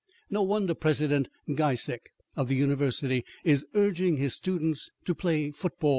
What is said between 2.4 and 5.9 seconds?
the University, is urging his students to play football and tennis.